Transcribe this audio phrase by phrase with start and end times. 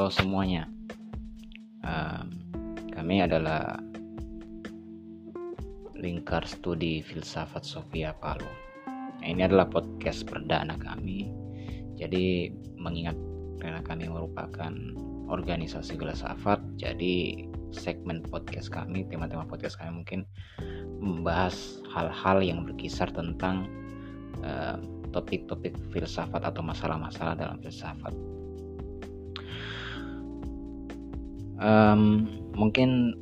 [0.00, 0.64] atau semuanya.
[1.84, 2.32] Um,
[2.88, 3.76] kami adalah
[5.92, 8.48] Lingkar Studi Filsafat Sofia Palu.
[8.88, 11.28] Nah, ini adalah podcast perdana kami.
[12.00, 12.48] Jadi
[12.80, 13.12] mengingat
[13.60, 14.72] karena kami merupakan
[15.28, 20.24] organisasi filsafat, jadi segmen podcast kami, tema-tema podcast kami mungkin
[20.96, 23.68] membahas hal-hal yang berkisar tentang
[24.40, 24.80] uh,
[25.12, 28.39] topik-topik filsafat atau masalah-masalah dalam filsafat.
[31.60, 33.20] Um, mungkin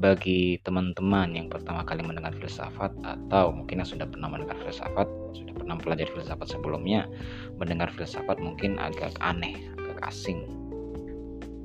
[0.00, 5.54] bagi teman-teman yang pertama kali mendengar filsafat atau mungkin yang sudah pernah mendengar filsafat, sudah
[5.54, 7.06] pernah belajar filsafat sebelumnya,
[7.60, 10.48] mendengar filsafat mungkin agak aneh, agak asing.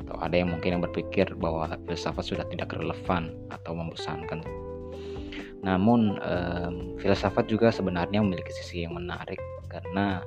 [0.06, 4.44] Atau ada yang mungkin yang berpikir bahwa filsafat sudah tidak relevan atau membosankan
[5.66, 10.22] namun um, filsafat juga sebenarnya memiliki sisi yang menarik karena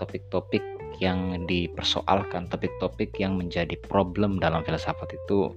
[0.00, 0.62] topik-topik
[1.00, 5.54] yang dipersoalkan, topik-topik yang menjadi problem dalam filsafat itu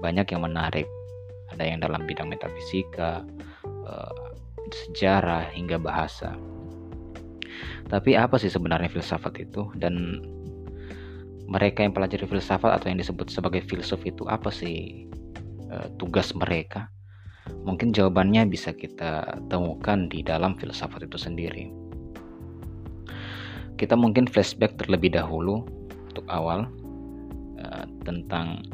[0.00, 0.88] banyak yang menarik.
[1.52, 3.24] Ada yang dalam bidang metafisika,
[3.64, 4.14] uh,
[4.68, 6.36] sejarah hingga bahasa.
[7.88, 10.20] Tapi apa sih sebenarnya filsafat itu dan
[11.48, 15.08] mereka yang pelajari filsafat atau yang disebut sebagai filsuf itu apa sih
[15.72, 16.92] uh, tugas mereka?
[17.64, 21.87] Mungkin jawabannya bisa kita temukan di dalam filsafat itu sendiri.
[23.78, 25.62] Kita mungkin flashback terlebih dahulu
[26.10, 26.66] untuk awal
[27.62, 28.66] uh, tentang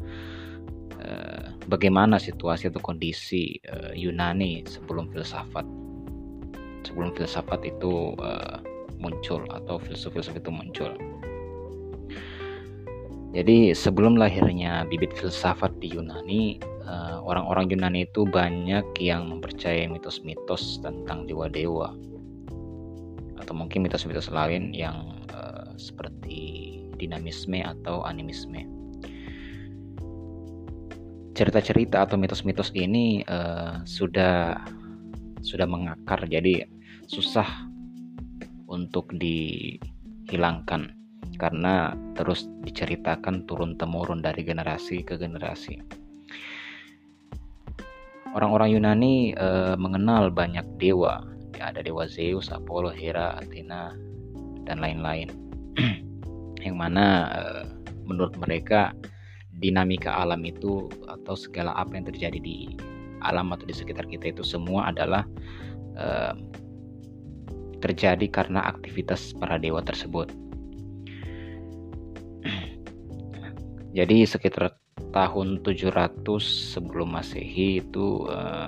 [0.98, 5.68] uh, bagaimana situasi atau kondisi uh, Yunani sebelum filsafat.
[6.88, 8.64] Sebelum filsafat itu uh,
[8.96, 10.96] muncul atau filsuf-filsuf itu muncul.
[13.34, 20.84] Jadi sebelum lahirnya bibit filsafat di Yunani, Eh, orang-orang Yunani itu banyak yang mempercayai mitos-mitos
[20.84, 21.96] tentang dewa-dewa
[23.44, 28.64] atau mungkin mitos-mitos lain yang uh, seperti dinamisme atau animisme.
[31.36, 34.64] Cerita-cerita atau mitos-mitos ini uh, sudah
[35.44, 36.64] sudah mengakar jadi
[37.04, 37.68] susah
[38.64, 40.96] untuk dihilangkan
[41.36, 45.82] karena terus diceritakan turun temurun dari generasi ke generasi
[48.34, 51.22] Orang-orang Yunani e, mengenal banyak dewa.
[51.64, 53.96] Ada dewa Zeus, Apollo, Hera, Athena,
[54.68, 55.32] dan lain-lain.
[56.64, 57.42] yang mana e,
[58.08, 58.96] menurut mereka
[59.60, 62.74] dinamika alam itu atau segala apa yang terjadi di
[63.24, 65.28] alam atau di sekitar kita itu semua adalah
[65.96, 66.06] e,
[67.84, 70.32] terjadi karena aktivitas para dewa tersebut.
[73.96, 74.80] Jadi sekitar
[75.14, 76.26] tahun 700
[76.74, 78.66] sebelum Masehi itu uh,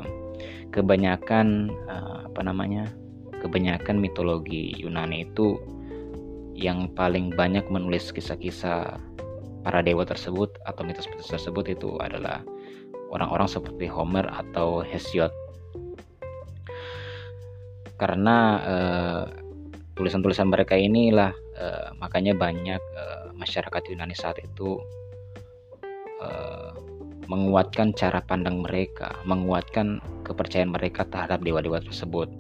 [0.77, 2.85] kebanyakan uh, apa namanya?
[3.37, 5.61] kebanyakan mitologi Yunani itu
[6.57, 8.97] yang paling banyak menulis kisah-kisah
[9.61, 12.41] para dewa tersebut atau mitos-mitos tersebut itu adalah
[13.13, 15.31] orang-orang seperti Homer atau Hesiod.
[18.01, 19.25] Karena uh,
[19.95, 24.81] tulisan-tulisan mereka inilah uh, makanya banyak uh, masyarakat Yunani saat itu
[26.17, 26.73] Eh,
[27.27, 32.31] menguatkan cara pandang mereka, menguatkan kepercayaan mereka terhadap dewa-dewa tersebut.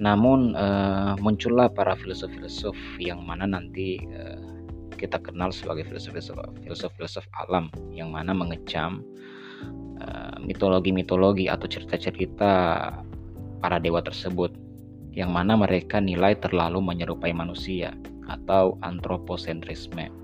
[0.00, 4.40] Namun uh, muncullah para filsuf-filsuf yang mana nanti uh,
[4.96, 9.00] kita kenal sebagai filsuf-filsuf alam yang mana mengecam
[10.40, 12.52] mitologi-mitologi uh, atau cerita-cerita
[13.60, 14.48] para dewa tersebut
[15.12, 17.92] yang mana mereka nilai terlalu menyerupai manusia
[18.32, 20.19] atau antroposentrisme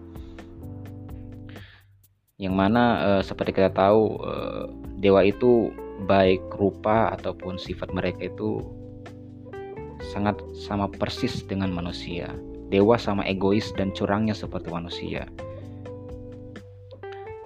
[2.37, 4.69] yang mana uh, seperti kita tahu uh,
[5.01, 5.73] dewa itu
[6.05, 8.61] baik rupa ataupun sifat mereka itu
[10.13, 12.29] sangat sama persis dengan manusia.
[12.69, 15.25] Dewa sama egois dan curangnya seperti manusia.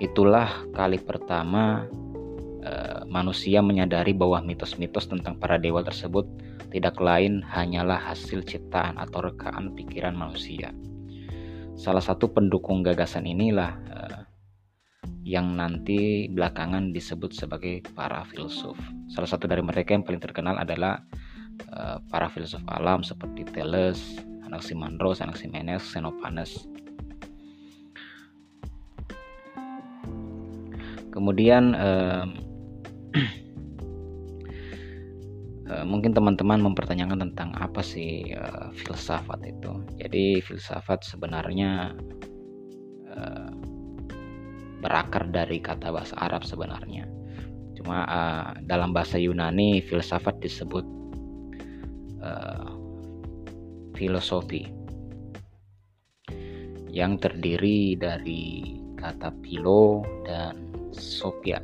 [0.03, 1.87] Itulah kali pertama
[2.67, 6.27] uh, manusia menyadari bahwa mitos-mitos tentang para dewa tersebut
[6.75, 10.75] tidak lain hanyalah hasil ciptaan atau rekaan pikiran manusia.
[11.79, 14.30] Salah satu pendukung gagasan inilah uh,
[15.31, 18.75] yang nanti belakangan disebut sebagai para filsuf.
[19.06, 21.06] Salah satu dari mereka yang paling terkenal adalah
[21.71, 24.19] uh, para filsuf alam seperti Thales,
[24.50, 26.67] Anaximandros, Anaximenes, Xenophanes.
[31.15, 32.26] Kemudian uh,
[35.71, 38.35] uh, mungkin teman-teman mempertanyakan tentang apa sih
[38.83, 39.79] filsafat itu.
[39.94, 41.94] Jadi filsafat sebenarnya
[44.81, 47.05] berakar dari kata bahasa Arab sebenarnya.
[47.77, 50.85] Cuma uh, dalam bahasa Yunani filsafat disebut
[52.25, 52.77] uh,
[53.94, 54.81] filosofi.
[56.91, 61.62] yang terdiri dari kata pilo dan sopia.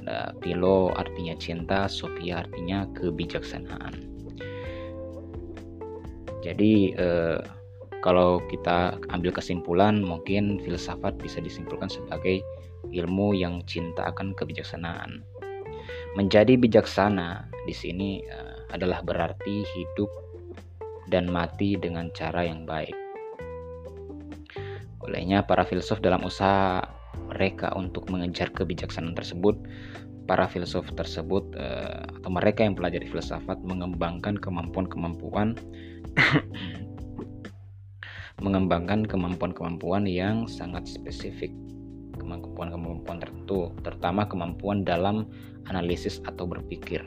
[0.00, 3.92] Ada pilo artinya cinta, sopia artinya kebijaksanaan.
[6.40, 7.38] Jadi eh,
[8.00, 12.40] kalau kita ambil kesimpulan, mungkin filsafat bisa disimpulkan sebagai
[12.88, 15.20] ilmu yang cinta akan kebijaksanaan.
[16.16, 20.08] Menjadi bijaksana di sini uh, adalah berarti hidup
[21.12, 22.96] dan mati dengan cara yang baik.
[25.04, 26.80] Olehnya para filsuf dalam usaha
[27.28, 29.60] mereka untuk mengejar kebijaksanaan tersebut,
[30.24, 35.52] para filsuf tersebut uh, atau mereka yang pelajari filsafat mengembangkan kemampuan-kemampuan
[38.40, 41.52] mengembangkan kemampuan-kemampuan yang sangat spesifik
[42.16, 45.28] kemampuan-kemampuan tertentu, terutama kemampuan dalam
[45.68, 47.04] analisis atau berpikir.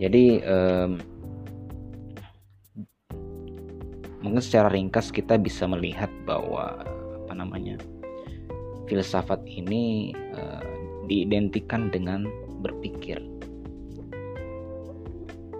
[0.00, 0.98] Jadi um,
[4.24, 6.82] mungkin secara ringkas kita bisa melihat bahwa
[7.22, 7.78] apa namanya
[8.90, 10.64] filsafat ini uh,
[11.06, 12.26] diidentikan dengan
[12.60, 13.20] berpikir.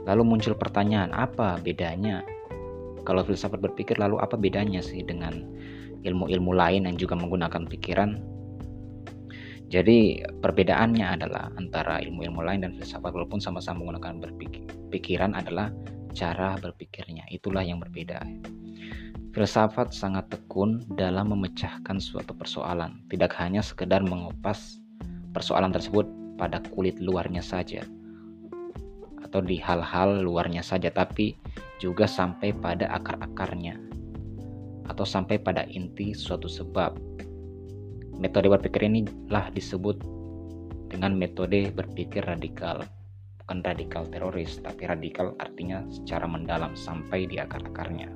[0.03, 2.27] Lalu muncul pertanyaan, apa bedanya?
[3.03, 5.43] Kalau filsafat berpikir, lalu apa bedanya sih dengan
[6.03, 8.19] ilmu-ilmu lain yang juga menggunakan pikiran.
[9.73, 15.73] Jadi perbedaannya adalah antara ilmu-ilmu lain dan filsafat walaupun sama-sama menggunakan berpikiran adalah
[16.13, 17.25] cara berpikirnya.
[17.33, 18.21] Itulah yang berbeda.
[19.33, 24.77] Filsafat sangat tekun dalam memecahkan suatu persoalan, tidak hanya sekedar mengupas
[25.33, 26.05] persoalan tersebut
[26.37, 27.81] pada kulit luarnya saja
[29.33, 31.41] atau di hal-hal luarnya saja, tapi
[31.81, 33.81] juga sampai pada akar-akarnya
[34.93, 37.01] atau sampai pada inti suatu sebab.
[38.21, 40.05] Metode berpikir ini lah disebut
[40.93, 42.85] dengan metode berpikir radikal.
[43.41, 48.13] Bukan radikal teroris, tapi radikal artinya secara mendalam sampai di akar-akarnya.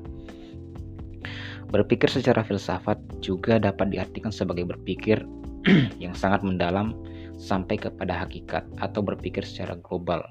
[1.72, 5.24] Berpikir secara filsafat juga dapat diartikan sebagai berpikir
[6.04, 6.92] yang sangat mendalam
[7.40, 10.22] sampai kepada hakikat atau berpikir secara global,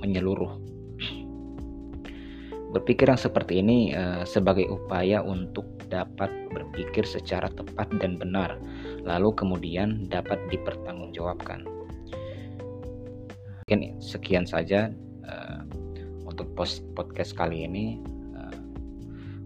[0.00, 0.70] menyeluruh
[2.70, 8.62] Berpikir yang seperti ini uh, sebagai upaya untuk dapat berpikir secara tepat dan benar,
[9.02, 11.66] lalu kemudian dapat dipertanggungjawabkan.
[13.66, 14.94] Mungkin sekian saja
[15.26, 15.66] uh,
[16.22, 17.98] untuk post podcast kali ini.
[18.38, 18.54] Uh,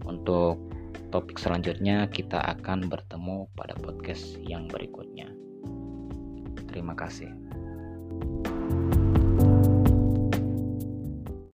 [0.05, 0.61] untuk
[1.09, 5.33] topik selanjutnya kita akan bertemu pada podcast yang berikutnya.
[6.69, 7.44] Terima kasih.